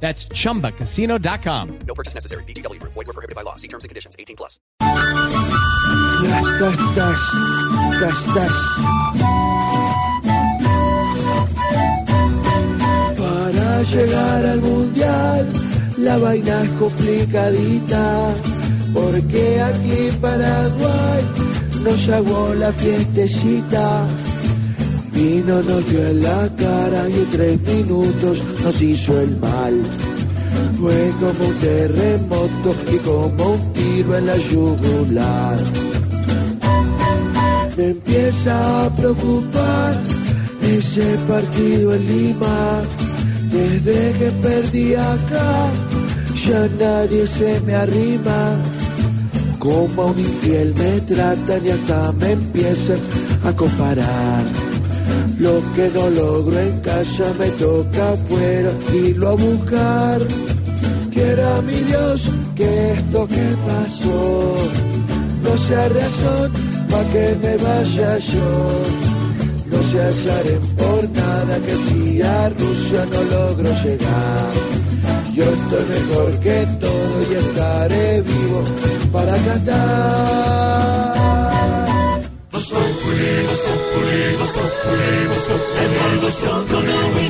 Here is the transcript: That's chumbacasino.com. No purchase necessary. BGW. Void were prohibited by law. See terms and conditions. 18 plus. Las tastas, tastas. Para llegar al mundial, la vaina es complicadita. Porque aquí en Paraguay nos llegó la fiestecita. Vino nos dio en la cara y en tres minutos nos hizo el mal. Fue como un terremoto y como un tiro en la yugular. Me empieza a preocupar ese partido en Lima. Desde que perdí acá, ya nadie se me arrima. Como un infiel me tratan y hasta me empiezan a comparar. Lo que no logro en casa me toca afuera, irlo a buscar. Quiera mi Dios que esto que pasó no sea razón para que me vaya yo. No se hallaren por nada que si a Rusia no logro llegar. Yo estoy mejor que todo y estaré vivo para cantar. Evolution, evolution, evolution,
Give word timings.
That's 0.00 0.28
chumbacasino.com. 0.28 1.78
No 1.86 1.94
purchase 1.94 2.14
necessary. 2.14 2.44
BGW. 2.44 2.80
Void 2.82 3.06
were 3.06 3.12
prohibited 3.12 3.34
by 3.34 3.42
law. 3.42 3.56
See 3.56 3.68
terms 3.68 3.84
and 3.84 3.88
conditions. 3.88 4.14
18 4.18 4.36
plus. 4.36 4.60
Las 6.22 6.58
tastas, 6.58 7.20
tastas. 8.00 8.52
Para 13.16 13.82
llegar 13.82 14.46
al 14.46 14.60
mundial, 14.60 15.46
la 15.98 16.18
vaina 16.18 16.62
es 16.62 16.70
complicadita. 16.70 18.34
Porque 18.92 19.60
aquí 19.62 20.08
en 20.08 20.20
Paraguay 20.20 21.24
nos 21.82 22.06
llegó 22.06 22.54
la 22.54 22.72
fiestecita. 22.72 24.06
Vino 25.16 25.62
nos 25.62 25.88
dio 25.88 26.06
en 26.08 26.22
la 26.22 26.46
cara 26.56 27.08
y 27.08 27.14
en 27.14 27.30
tres 27.30 27.58
minutos 27.62 28.42
nos 28.62 28.82
hizo 28.82 29.18
el 29.18 29.34
mal. 29.38 29.74
Fue 30.78 31.10
como 31.18 31.48
un 31.48 31.54
terremoto 31.54 32.76
y 32.92 32.98
como 32.98 33.52
un 33.54 33.72
tiro 33.72 34.14
en 34.14 34.26
la 34.26 34.36
yugular. 34.36 35.58
Me 37.78 37.88
empieza 37.88 38.84
a 38.84 38.94
preocupar 38.94 39.96
ese 40.60 41.16
partido 41.26 41.94
en 41.94 42.06
Lima. 42.06 42.82
Desde 43.50 44.12
que 44.18 44.30
perdí 44.42 44.94
acá, 44.96 45.70
ya 46.46 46.68
nadie 46.78 47.26
se 47.26 47.58
me 47.62 47.74
arrima. 47.74 48.56
Como 49.58 50.08
un 50.08 50.18
infiel 50.18 50.74
me 50.74 51.00
tratan 51.00 51.64
y 51.64 51.70
hasta 51.70 52.12
me 52.12 52.32
empiezan 52.32 52.98
a 53.44 53.52
comparar. 53.54 54.65
Lo 55.38 55.60
que 55.74 55.90
no 55.94 56.10
logro 56.10 56.58
en 56.58 56.80
casa 56.80 57.24
me 57.38 57.48
toca 57.50 58.12
afuera, 58.12 58.70
irlo 58.94 59.28
a 59.28 59.34
buscar. 59.34 60.20
Quiera 61.10 61.62
mi 61.62 61.74
Dios 61.74 62.28
que 62.54 62.92
esto 62.92 63.26
que 63.26 63.56
pasó 63.66 64.56
no 65.42 65.56
sea 65.58 65.88
razón 65.88 66.52
para 66.90 67.08
que 67.10 67.36
me 67.42 67.56
vaya 67.56 68.18
yo. 68.18 68.50
No 69.70 69.82
se 69.82 69.98
hallaren 69.98 70.62
por 70.76 71.10
nada 71.10 71.58
que 71.64 71.76
si 71.86 72.22
a 72.22 72.48
Rusia 72.50 73.06
no 73.12 73.22
logro 73.36 73.70
llegar. 73.82 74.52
Yo 75.34 75.44
estoy 75.44 75.84
mejor 75.96 76.40
que 76.40 76.66
todo 76.80 77.16
y 77.30 77.34
estaré 77.34 78.22
vivo 78.22 78.64
para 79.12 79.36
cantar. 79.36 80.35
Evolution, 84.46 85.58
evolution, 85.82 86.66
evolution, 86.70 87.25